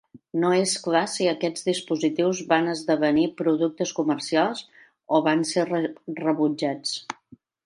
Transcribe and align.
No 0.43 0.49
és 0.59 0.71
clar 0.85 1.01
si 1.15 1.25
aquests 1.31 1.67
dispositius 1.67 2.41
van 2.53 2.71
esdevenir 2.73 3.27
productes 3.43 3.93
comercials 4.01 4.65
o 5.19 5.21
van 5.29 5.45
ser 5.53 5.69
rebutjats. 5.75 6.99